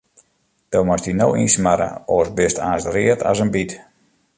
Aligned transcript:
Do 0.73 0.81
moatst 0.87 1.09
dy 1.09 1.13
no 1.19 1.27
ynsmarre, 1.43 1.91
oars 2.15 2.35
bist 2.37 2.57
aanst 2.67 2.85
sa 2.87 2.95
read 2.97 3.19
as 3.31 3.41
in 3.43 3.49
byt. 3.55 3.71